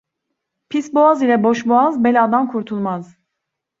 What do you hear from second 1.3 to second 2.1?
boş boğaz,